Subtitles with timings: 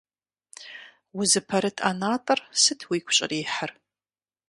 [1.19, 3.71] Узыпэрыт ӀэнатӀэр сыт уигу щӀрихьыр?